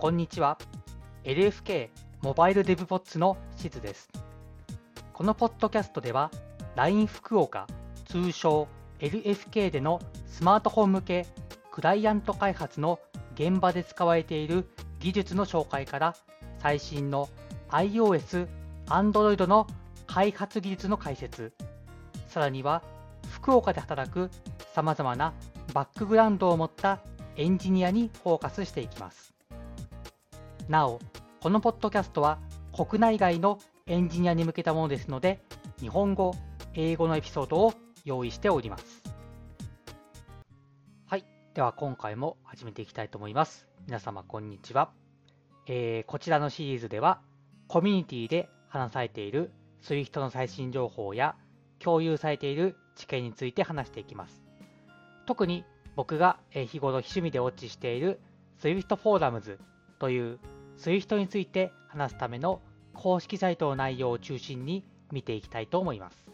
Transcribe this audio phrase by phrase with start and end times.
[0.00, 0.56] こんにちは。
[1.24, 1.90] LFK
[2.22, 4.08] モバイルデブポッツのしずです。
[5.12, 6.30] このポッドキャストでは
[6.74, 7.66] LINE 福岡
[8.06, 8.66] 通称
[9.00, 11.26] LFK でのスマートフォン向け
[11.70, 12.98] クライアント開発の
[13.34, 16.16] 現場で使われている技術の紹介から
[16.60, 17.28] 最新の
[17.68, 18.48] iOS、
[18.86, 19.66] Android の
[20.06, 21.52] 開発技術の解説、
[22.26, 22.82] さらには
[23.32, 24.30] 福岡で働く
[24.74, 25.34] さまざまな
[25.74, 27.00] バックグラウンドを持った
[27.36, 29.39] エンジニアにフォーカスしていきます。
[30.70, 31.00] なお、
[31.40, 32.38] このポッドキャストは
[32.72, 35.42] 国内外のエンジニアに向けたものですので、
[35.80, 36.32] 日本語、
[36.74, 37.74] 英語のエピソードを
[38.04, 39.02] 用意しております。
[41.06, 41.24] はい。
[41.54, 43.66] では今回も始めていきたいと思います。
[43.88, 44.92] 皆様こんにちは。
[45.66, 47.20] えー、こちらのシリーズでは、
[47.66, 49.50] コミュニティで話されている
[49.82, 51.34] SWIFT の最新情報や
[51.80, 54.44] 共有されている知見について話していきます。
[55.26, 55.64] 特に
[55.96, 58.20] 僕が日頃趣味でウォッチしている
[58.62, 59.58] Swift Forums
[59.98, 60.38] という
[60.80, 62.62] Swift について話すための
[62.94, 66.26] 公式サイトの内容を中心に見ていきたいと思います。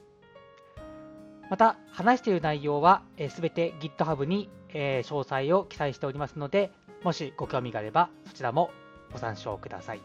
[1.51, 6.71] また、話している内容はすべて GitHub に詳細を記載しておりますので、
[7.03, 8.71] もしご興味があればそちらも
[9.13, 10.01] ご参照ください。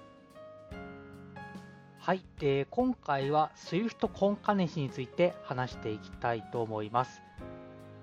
[2.00, 7.22] はい、で今回は Swift コンカネンシについて話していきたいと思います。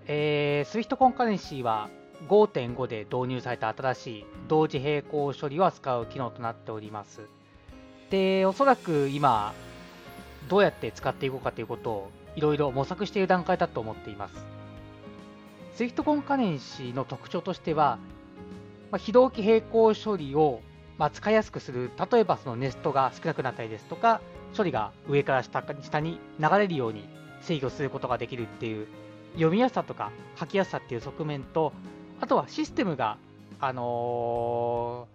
[0.06, 1.90] えー、Swift コンカレンシーは
[2.28, 7.20] 5.5で導入された新しい同時並行処理を扱う機能となっております。
[8.10, 9.52] で、おそらく今、
[10.48, 14.34] どうやって使っていこうかということをいろいろ模索している段階だと思っています。
[15.76, 17.98] Swift コンカレンシーの特徴としては、
[18.90, 20.60] まあ、非同期並行処理を
[20.98, 24.20] まあ、使いやすくする、例えばそのネストが少なくなったりですとか、
[24.56, 27.08] 処理が上から下下に流れるように
[27.40, 28.88] 制御することができるっていう
[29.34, 31.72] 読みやすさとか書きやすさっていう側面と、
[32.20, 33.18] あとはシステムが、
[33.60, 35.08] あの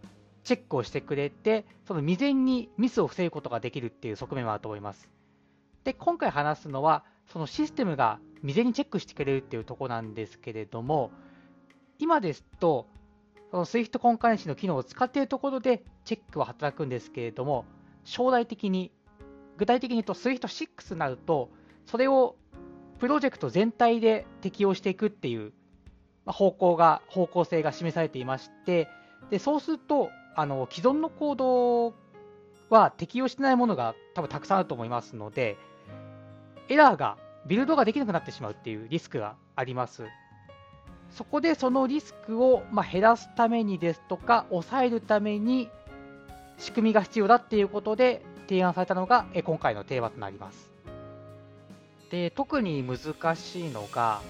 [0.44, 5.10] ー、チェックをしてくれて、その未然にミスを防ぐことができるっていう側面はあると思います。
[5.84, 11.12] で、今回話すのは、そのシステムが未然にチェックしてくれるっていうとこなんですけれども、
[12.00, 12.88] 今ですと、
[13.52, 17.66] その Swift コンカレンシの機能を使っているところでチェックは働くんですけれども、
[18.04, 18.92] 将来的に、
[19.58, 21.50] 具体的に言うと Swift6 になると、
[21.86, 22.36] それを
[23.00, 25.54] プロジェクト全体で適用していくっていう
[26.26, 28.88] 方向が、方向性が示されていまして、
[29.30, 31.94] でそうすると、あの既存のコード
[32.70, 35.58] は適用してないものが多分たくさんあると思いますので、
[36.70, 40.04] エラーが、ビルドができなくなってしまうっていうリスクがあります。
[41.12, 45.70] そこでそのリスクをま減らすためにですとか、抑えるために
[46.58, 50.72] 仕組みが必要だっていうことで提案されたのが今回のテーマとなります。
[52.10, 54.22] で特に難しいのが、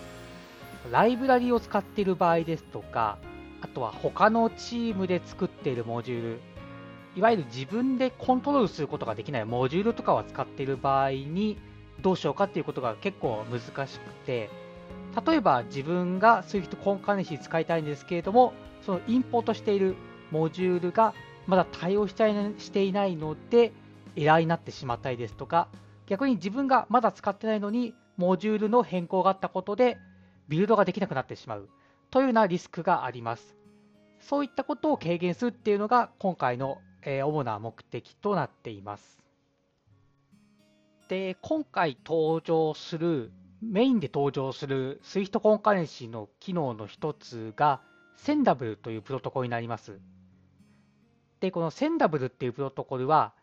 [0.91, 3.17] ライブラリを使っている場合ですとか、
[3.61, 6.39] あとは他のチームで作っているモジュール、
[7.15, 11.57] いわゆる自分でコントロールすることができないモジュールとかを使っている場合に
[12.01, 14.49] どうしようかっていうことが結構難しくて、
[15.25, 18.53] 例えば自分が Swift コンカネシー使いたいんですけれども、
[18.85, 19.95] そのインポートしている
[20.31, 21.13] モジュールが
[21.47, 23.71] まだ対応したいしていないので、
[24.15, 25.67] エラーになってしまったりですとか、
[26.07, 29.97] 逆に自分がまだ使ってないのに、モジュールの変更があったことで、
[30.47, 31.69] ビルドができなくなってしまう
[32.09, 33.57] というようなリスクがあります。
[34.19, 39.21] そういったことを軽減するっていうのが今回の主な目的となっています。
[41.09, 43.31] で、今回登場する、
[43.61, 47.81] メインで登場する Swift コンカレンシーの機能の一つが、
[48.15, 49.99] センダブルというプロトコルになります。
[51.41, 53.33] で、このセンダブルっていうプロトコルは、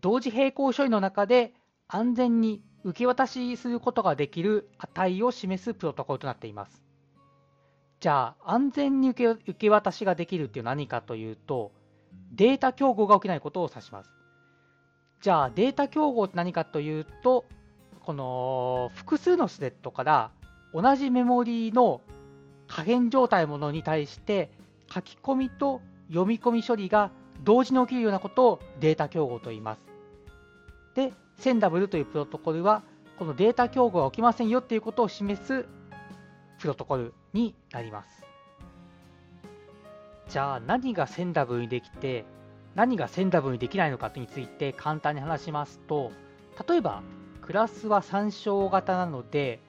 [0.00, 1.54] 同時並行処理の中で
[1.88, 6.84] 安全に受け渡しすることができる値を示すプロトコルとなっています。
[7.98, 11.72] じゃあ、安全に受け渡しができるっていうのは何かというと、
[12.32, 14.10] データ競合が起きないことを指します。
[15.20, 17.44] じゃあ、データ競合って何かというと、
[18.04, 20.30] この複数のスレッドから
[20.72, 22.02] 同じメモリーの
[22.68, 24.48] 可変状態ものに対して
[24.88, 27.10] 書き込みと読み込み処理が
[27.42, 29.80] 同時に起きるようなことをデータ競合と言います。
[30.94, 32.82] で、センダブルというプロトコルは、
[33.18, 35.66] このデータ競合が起きませんよっていうことを示す
[36.58, 38.24] プロトコルになります。
[40.28, 42.24] じゃあ何がセンダブルにできて、
[42.74, 46.12] 何がセンダブルにできないのかについて簡単に話しますと、
[46.68, 47.02] 例えば
[47.42, 49.60] クラスは参照型なので、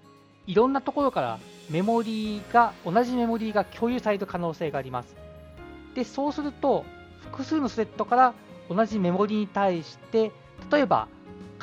[0.48, 5.16] いろんなところからメモリーが、同じメモリーが共有される可能性があります。
[5.94, 6.86] で、そうすると、
[7.20, 8.34] 複数のスレッドから
[8.70, 10.32] 同じメモリーに対して、
[10.72, 11.08] 例えば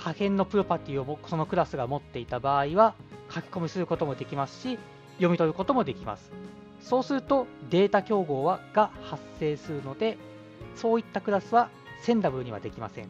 [0.05, 2.95] 可変のプロパティをそのクラスが持っていた場合は
[3.35, 4.79] 書き込みすることもできますし、
[5.15, 6.31] 読み取ることもできます。
[6.83, 10.19] そうするとデータ競合はが発生するので、
[10.77, 11.71] そういったクラスは
[12.03, 13.09] センダブルにはできません。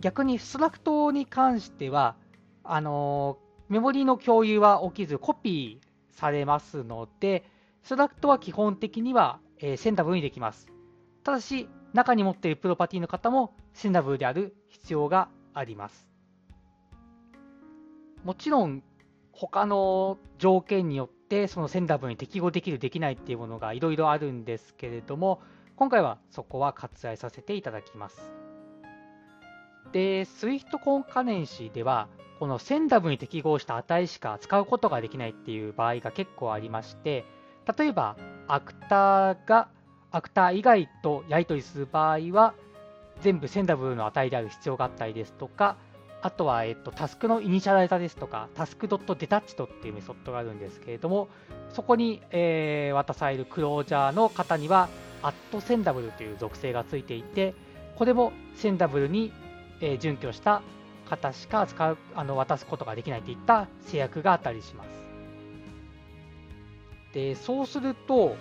[0.00, 2.16] 逆にストラクトに関しては、
[2.64, 3.38] あの
[3.68, 7.44] メモリの共有は起きずコピーされますので、
[7.84, 10.66] ストラクトは基本的には、えー、センダブルにできます。
[11.22, 16.08] ただし、中に持っているプロパティの方もセンダブルである必要があります。
[18.22, 18.82] もちろん、
[19.32, 25.40] 他の条件によってそのセンダブルに適合できる、できないっていうものがいろいろあるんですけれども、
[25.76, 28.32] 今回はそこは割愛させていただきます。
[29.92, 32.08] で、SWIFT コンカネンシーでは、
[32.38, 37.24] このセンダブルに適合した値しか使うことができないっていう場合が結構ありまして、
[37.78, 38.16] 例えば、
[38.48, 39.68] アクターが、
[40.16, 42.54] アクター以外とやり取りする場合は、
[43.20, 45.76] 全部センダブルの値である必要があったりですとか、
[46.22, 51.28] あとは、えっと、タスクのイニシャライザですとか、タスクドットデタッチドっていうメソッドがあるんですけれども、
[51.68, 54.88] そこに、えー、渡されるクロージャーの方には、
[55.22, 57.54] アットセンダブルという属性がついていて、
[57.96, 59.32] これもセンダブルに、
[59.82, 60.62] えー、準拠した
[61.10, 64.88] 方しか使うあの渡すことができないといった制約があったりします。
[67.12, 68.34] でそうすると、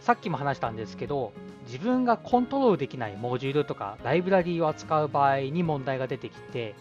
[0.00, 1.32] さっきも話したんですけど、
[1.66, 6.74] 自分がコントロールできないモジュールとかライブラリーを扱う場合に問題が出てきて、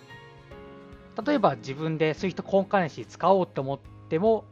[1.25, 3.79] 例えば自分で Swift コンカネシー使おうと思っ
[4.09, 4.45] ても、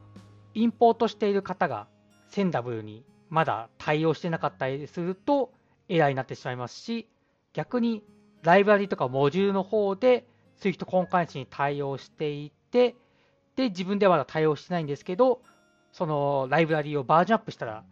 [0.54, 1.88] インポートしている方が
[2.30, 5.52] センダブルにまだ対応してなかったりすると
[5.90, 7.08] エラーになってしまいますし、
[7.54, 8.04] 逆に
[8.42, 10.26] ライブラリとかモジュールの方で
[10.60, 12.96] Swift コンカネシーに対応していて、
[13.56, 15.42] で、自分ではまだ対応してないんですけど、
[15.92, 17.84] そのライブラリをバージョンアップしたら、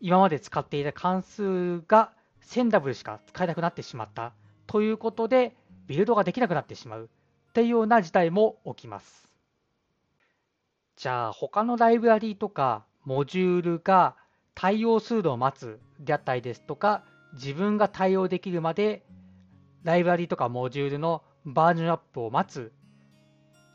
[0.00, 4.32] 今まで使っていた関数がセンダブルしか使えなくなってしまった
[4.66, 5.56] ということで、
[5.86, 7.10] ビルドができなくなってしまう
[7.50, 9.28] っていうような事態も起きます。
[10.96, 14.16] じゃあ、他のライブラリーとかモジュールが
[14.54, 17.04] 対応するのを待つであったりですとか、
[17.34, 19.04] 自分が対応できるまで
[19.82, 22.72] ライブラリとかモジュールのバージョンアップを待つ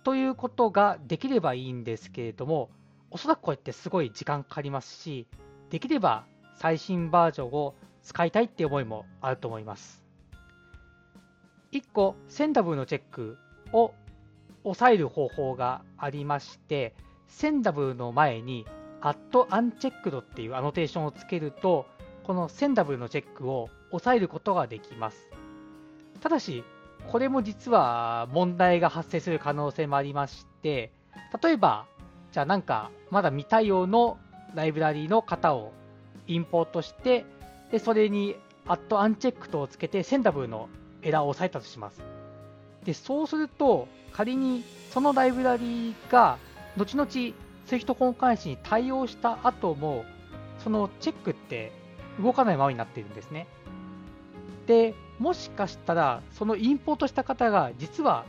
[0.03, 2.69] ということができればいいんですけれども、
[3.09, 5.27] おそらくこうやってすごい時間かかりますし、
[5.69, 6.25] できれば
[6.55, 10.03] 最新バージョンを使いたいって思いもあると思います。
[11.71, 13.37] 1個、センダブルのチェック
[13.73, 13.93] を
[14.63, 16.95] 抑える方法がありまして、
[17.27, 18.65] センダブルの前に
[19.01, 21.85] at unchecked っていうアノテーションをつけると、
[22.23, 25.29] このセンダブルのチェックを抑えることができます。
[26.21, 26.63] ただし、
[27.07, 30.91] これも実は問題が発生する可能性もありまして、
[31.41, 31.85] 例えば、
[32.31, 34.17] じゃあなんかまだ未対応の
[34.55, 35.71] ライブラリの型を
[36.27, 37.25] インポートして、
[37.71, 38.35] でそれに
[38.65, 40.69] at unchecked をつけてセンダブルの
[41.01, 42.01] エラーを抑えたとします。
[42.83, 46.37] でそうすると、仮にそのライブラリが
[46.77, 47.09] 後々
[47.67, 50.05] Swift コンカネシに対応した後も、
[50.59, 51.71] そのチェックって
[52.21, 53.47] 動かないままになっているんですね。
[54.67, 58.25] で、もしかしたら、そのインポートした方が実は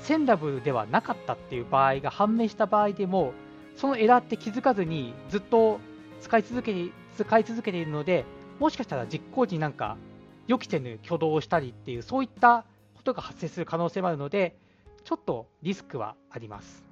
[0.00, 3.32] センダブルではなかったっていう場合が判明した場合でも、
[3.76, 5.80] そのエラーって気づかずにずっと
[6.20, 8.24] 使い続け使い続けているので、
[8.58, 9.96] もしかしたら実行時になんか
[10.46, 12.64] 予期せぬ挙動をしたりっていう、そういった
[12.94, 14.56] ことが発生する可能性もあるので、
[15.04, 16.84] ちょっとリスクはあります。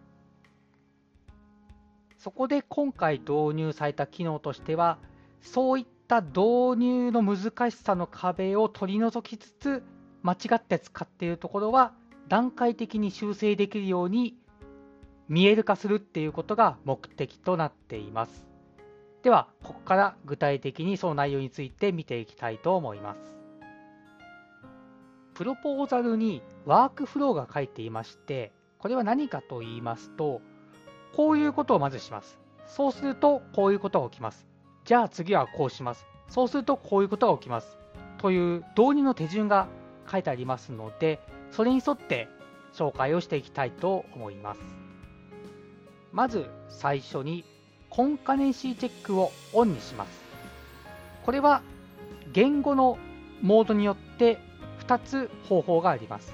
[2.18, 4.98] そこで今回導入された機能としては、
[5.40, 9.82] そういった導入の難しさの壁を取り除きつつ、
[10.22, 11.92] 間違って使っているところは
[12.28, 14.34] 段階的に修正できるように
[15.28, 18.46] 見える化するっていうことが目的となっています。
[19.22, 23.34] では、ここから具体的にその内容について見ていきたいと思います。
[25.34, 30.42] プロポーザルにワークフローが書いていまして、これは何かと言いますと、
[31.14, 32.38] こういうことをまずします。
[32.66, 34.46] そうすると、こういうことが起きます。
[34.84, 36.06] じゃあ次はこうします。
[36.28, 37.78] そうすると、こういうことが起きます。
[38.18, 39.68] という導入の手順が
[40.10, 42.28] 書いてありますので、それに沿って
[42.74, 44.83] 紹介をしていきたいと思います。
[46.14, 47.44] まず最初に、
[47.90, 50.10] コンカネンシーチェックをオンにします。
[51.24, 51.60] これは
[52.32, 52.98] 言語の
[53.42, 54.38] モードによって
[54.86, 56.32] 2つ方法があります。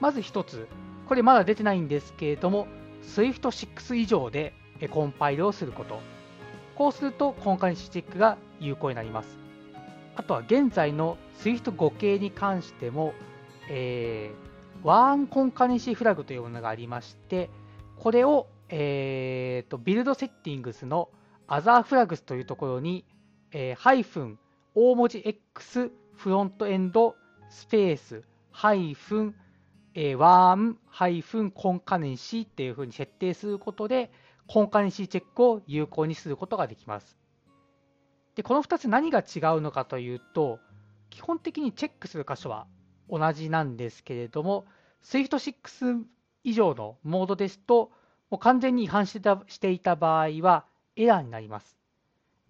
[0.00, 0.66] まず1つ、
[1.06, 2.66] これまだ出てないんですけれども、
[3.02, 4.54] Swift6 以上で
[4.90, 6.00] コンパイルをすること。
[6.74, 9.38] こうすると、コンカネンシーチェックが有効になります。
[10.16, 13.14] あとは現在の Swift5 系に関しても、
[13.68, 17.50] えー、ワンコンカネンシーフラグというものがありまして、
[17.96, 21.10] これを、えーと、ビルドセッティングスの
[21.48, 23.04] Other Flags というところに、
[23.50, 24.38] えー、ハイフン
[24.74, 27.16] 大文字 X フロントエンド
[27.48, 28.22] スペース、
[28.52, 29.34] ハイフン、
[29.94, 34.12] えー、ワーム、ハイフン、コンカネンシーっていうふうに設定することで、
[34.46, 37.18] コンカネンシーチェックを有効にすることができます。
[38.36, 40.60] で、この2つ何が違うのかというと、
[41.08, 42.68] 基本的にチェックする箇所は
[43.08, 44.66] 同じなんですけれども、
[45.02, 46.04] SWIFT6
[46.44, 47.90] 以上のモードですと、
[48.30, 50.64] もう完全に違反してたしていた場合は
[50.96, 51.76] エラーになります。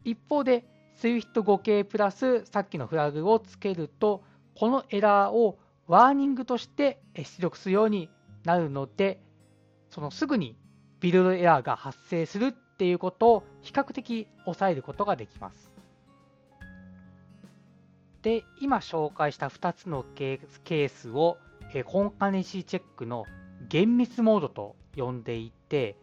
[0.05, 0.65] 一方で、
[1.01, 4.23] SWIFT5 系プラスさっきのフラグをつけると、
[4.55, 8.11] このエラーをワーニングとして出力するように
[8.45, 9.23] なるので、
[9.89, 10.57] そのすぐに
[11.01, 15.73] ビルドエラーが発生するっていうことを比較的抑えることができます。
[18.23, 21.39] で、今紹介した2つのケースを
[21.87, 23.25] コンカネシーチェックの
[23.69, 25.97] 厳密モードと呼んでいて、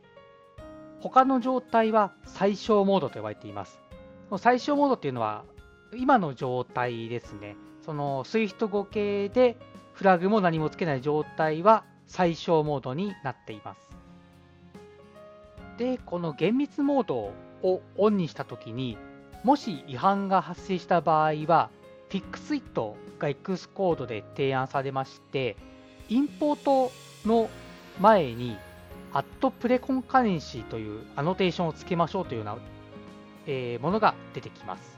[1.00, 3.80] 他の状態は最小モードと呼ばれています。
[4.38, 5.44] 最小モードっていうのは
[5.96, 7.56] 今の状態ですね。
[7.82, 9.58] その SWIFT5 系で
[9.94, 13.80] フラグも何もつけない状態は最小モードになっています。
[15.78, 18.98] で、この厳密モードをオンにしたときに、
[19.44, 21.70] もし違反が発生した場合は、
[22.10, 25.56] FixIt が X コードで提案されまして、
[26.10, 26.92] インポート
[27.28, 27.50] の
[28.00, 28.58] 前に、
[29.14, 32.58] アットプレコンカレンシーというアノテーションをつけましょうというような、
[33.46, 34.98] えー、ものが出てきます。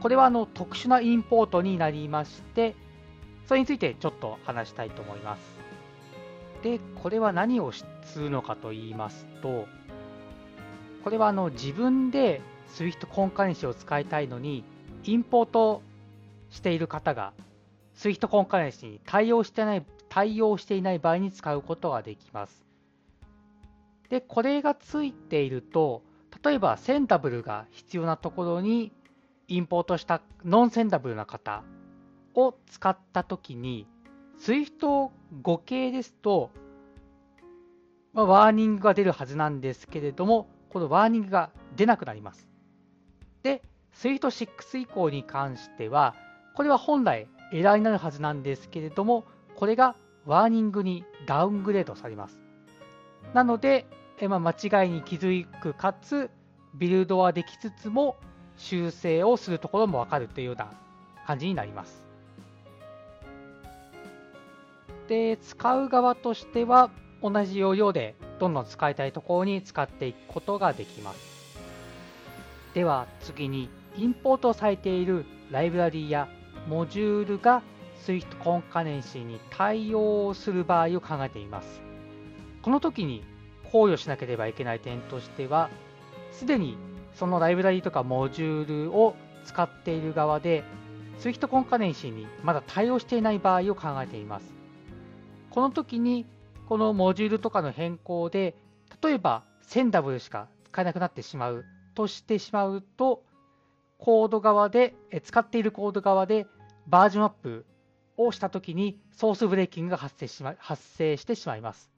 [0.00, 2.74] これはあの特殊なインポートになりまして、
[3.46, 5.40] それについてちょっと話したいと思います。
[6.62, 7.86] で、これは何をす
[8.18, 9.66] るのかと言いますと、
[11.04, 12.42] これはあの自分で
[12.74, 14.64] Swift コンカレンシーを使いたいのに、
[15.04, 15.82] インポート
[16.50, 17.32] している方が
[17.96, 22.64] Swift コンカレンシーに対応してない対応していない場合に使うことができます。
[24.08, 26.02] で、これがついていると、
[26.42, 28.92] 例えばセンダブルが必要なところに
[29.48, 31.62] インポートしたノンセンダブルな方
[32.34, 33.86] を使ったときに、
[34.38, 35.10] Swift
[35.42, 36.50] 5系ですと、
[38.12, 42.48] まあ、ワーニングが出るはずなんですけれども、このワーニングが出なくなります。
[43.42, 43.62] で、
[43.94, 46.14] Swift6 以降に関しては、
[46.54, 49.24] これは本来エラーになるはずなんですけれども、
[49.58, 52.38] これがワーニングにダウングレードされます。
[53.34, 53.86] なので、
[54.20, 56.30] えまあ、間違いに気づくかつ、
[56.76, 58.16] ビルドはできつつも、
[58.56, 60.70] 修正をするところもわかるというような
[61.26, 62.06] 感じになります。
[65.08, 71.58] で、使う側としては、同じ要領でどんどん使いたいところに使っていくことができます。
[72.74, 76.28] では次に、インポートされているライブラリーや
[76.68, 77.60] モジュールが
[78.04, 81.82] Swift コンカネンシーに対応する場合を考えています。
[82.62, 83.24] この時に
[83.70, 85.70] 考慮しなければいけない点としては、
[86.32, 86.76] すでに
[87.14, 89.14] そのライブラリとかモジュールを
[89.44, 90.64] 使っている側で、
[91.20, 94.54] Swift コンカネンシーにまだ対応していない場合を考えています。
[95.50, 96.26] この時に、
[96.68, 98.54] このモジュールとかの変更で、
[99.02, 101.64] 例えばセンダブルしか使えなくなってしまう
[101.94, 103.22] としてしまうと、
[103.98, 106.46] コード側で、使っているコード側で
[106.86, 107.66] バージョンアップ
[108.18, 111.90] をしたときにソースブレーキングが発生しま発生してしまいます。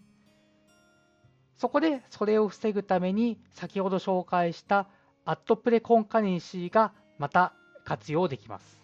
[1.56, 4.86] そこでそれを防ぐために先ほど紹介した
[5.24, 7.52] アットプレコンカネンシーがまた
[7.84, 8.80] 活用できます。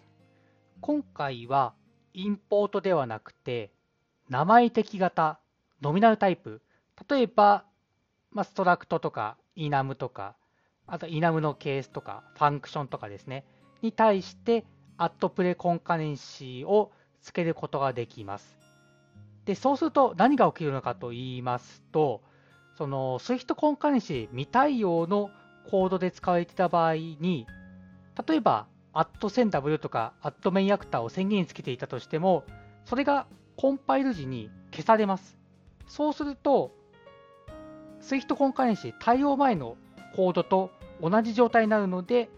[0.81, 1.73] 今回は
[2.13, 3.71] インポートではなくて
[4.29, 5.39] 名前的型、
[5.81, 6.61] ノミナルタイプ、
[7.09, 7.63] 例えば、
[8.31, 10.35] まあ、ストラクトとかイナムとか、
[10.85, 13.45] あとイナムのケースとかファンクションとかですね、
[13.81, 14.65] に対して
[14.97, 16.91] アットプレコンカネンシーを
[17.27, 18.57] つけることができます。
[19.45, 22.21] で、そうすると何が起きるのかと言いますと、
[22.77, 25.29] その Swift コンカネンシー未対応の
[25.69, 27.45] コードで使われていた場合に、
[28.27, 32.45] 例えば、アットセンタブルとか、アットメインアクターを宣言につけていたとしても、
[32.85, 35.37] それがコンパイル時に消されます。
[35.87, 36.73] そうすると、
[38.01, 39.75] Swift コンカネンシー対応前の
[40.15, 42.29] コードと同じ状態になるので、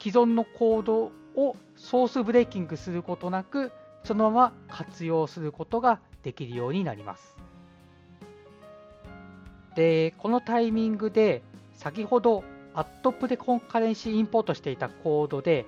[0.00, 3.72] 既存のコードをソースブレーキングすることなく、
[4.04, 7.36] そのまま活用することができるようになります。
[9.74, 11.42] で、このタイミングで、
[11.74, 15.66] 先ほど、アットプレコンカレンシーインポートしていたコードで、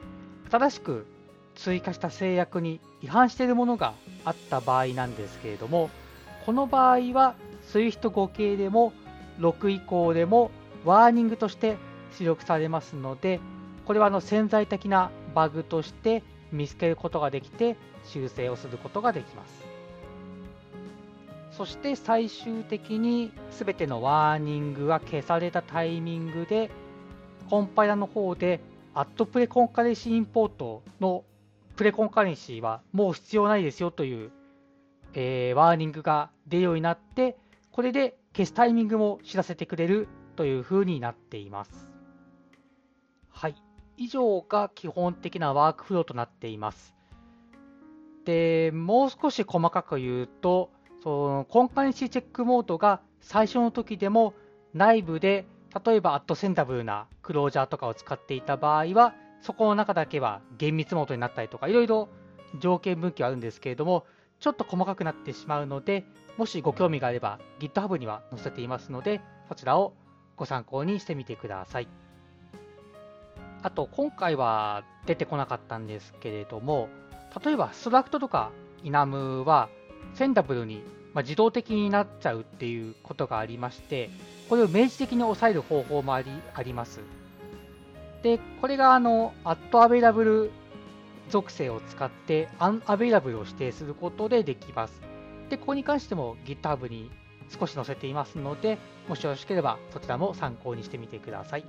[0.51, 1.07] 新しく
[1.55, 3.95] 追加した制約に違反しているものが
[4.25, 5.91] あった場合なんですけれども、
[6.45, 7.35] この場合は
[7.73, 8.93] SWIFT5 系でも
[9.41, 10.51] 6以降でも
[10.85, 11.77] ワーニングとして
[12.19, 13.41] 出力されますので、
[13.87, 19.67] これはあの潜在的なバグとして見つけることができて修正をすることができます。
[21.51, 26.71] そして最終的に全てのワーニングが消されたタイミングで
[27.51, 28.61] コンパイラの方で
[28.95, 31.25] アットプレコンカレンシーインポートの
[31.77, 34.31] プレコンカレンシーはもう必要ないですよという、
[35.13, 37.37] えー、ワーニングが出るようになって、
[37.73, 41.96] これで消すタイミングも知らせてくれるという風になっています。
[43.97, 46.95] 以上が基本的なワークフローとなっています。
[48.25, 50.71] で、もう少し細かく言うと、
[51.03, 54.35] そのコンカレンシーチェックモードが最初の時でも
[54.75, 55.47] 内部で
[55.85, 62.09] 例えばアットセンタブルなクロージャーとかを使っていた場合は、そこの中だけは厳密モードになったりとか、いろいろ
[62.61, 64.07] 条件分岐はあるんですけれども、
[64.41, 66.05] ちょっと細かくなってしまうので、
[66.37, 69.95] もしご興味があれば GitHub には載せていますので、そちらを
[70.37, 71.89] ご参考にしてみてください。
[73.63, 76.89] あと、今回は出てこなかったんですけれども、
[77.45, 78.51] 例えばストラクトとか
[78.83, 79.69] イナムは
[80.15, 80.83] センダブルに、
[81.15, 84.11] ま自動的になっちゃうっていうことがありまして、
[84.49, 87.01] これを明示的に抑える方法もありあります。
[88.23, 90.51] で、これがあの、アットアベイラブル
[91.31, 95.01] 属性を使って unavailable を指定することでできます。
[95.49, 97.11] で、ここに関しても GitHub に
[97.49, 101.65] 少し載せていますので、もしよろしければそちらも参考にしてみてください。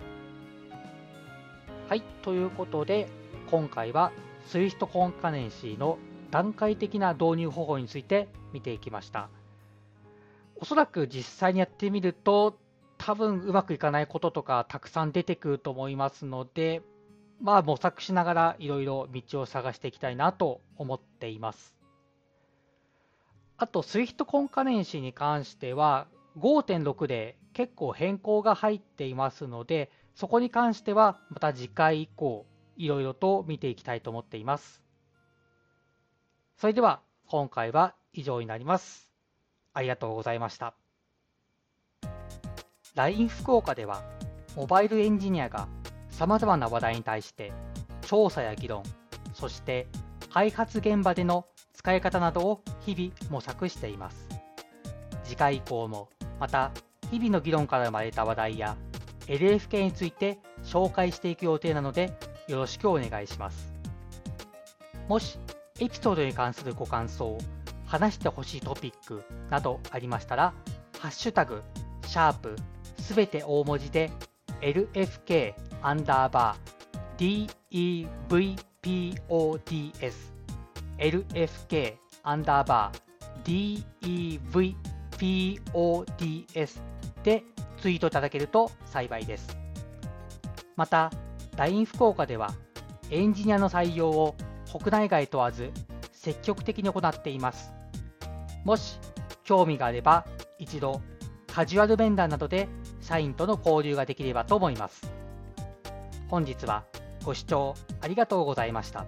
[1.87, 3.07] はい、ということで、
[3.49, 4.11] 今回は
[4.49, 5.97] Swift コンカネンシーの
[6.31, 9.29] 段階的な導入方法について見ていきました。
[10.57, 12.57] おそらく実際にやってみると、
[12.97, 16.81] 多分うまくいかないこととかたくさん出てくると思いますので、
[17.39, 21.73] まあ模索しながらいろいろ道を探していきたいなと思っています。
[23.55, 34.81] あと Swift コンカレンシーに関しては5.6で結構変更が入っていますので、そこに関してはまた次回以降いろいろと見ていきたいと思っています。
[36.57, 39.11] それでは今回は以上になります。
[39.75, 40.73] ありがとうございました。
[42.95, 44.01] LINE 福岡では
[44.55, 45.67] モバイルエンジニアが
[46.09, 47.53] さまざまな話題に対して
[48.01, 48.81] 調査や議論
[49.35, 49.85] そして
[50.31, 54.27] 開発現場での使い方などを日々模索しています
[55.23, 56.09] 次回以降も
[56.39, 56.71] また
[57.11, 58.75] 日々の議論から生まれた話題や
[59.27, 63.77] LFK について紹介していく予定なのでよろしくお願いします。
[65.07, 65.39] もし
[65.79, 67.37] エピソードに関するご感想
[67.85, 70.53] 話してほしいトピックなどありましたら
[70.99, 71.63] ハッシュタグ
[72.05, 72.55] シャープ
[72.99, 74.11] すべて大文字で
[74.61, 77.47] LFK アンダーバー
[78.83, 80.13] DEVPODS
[80.97, 83.83] LFK アンダーバー
[85.19, 86.79] DEVPODS
[87.23, 87.43] で
[87.81, 89.57] ツイートいただけると幸いです。
[90.75, 91.11] また、
[91.55, 92.53] LINE 福岡では
[93.09, 94.35] エンジニアの採用を
[94.71, 95.71] 国内外問わず
[96.11, 97.73] 積極的に行っています。
[98.63, 98.99] もし
[99.43, 100.25] 興味があれば
[100.59, 101.01] 一度
[101.47, 102.67] カジュアル面談などで
[103.01, 105.11] 社員との交流ができればと思います。
[106.29, 106.83] 本日は
[107.23, 109.05] ご視聴ありがとうございました。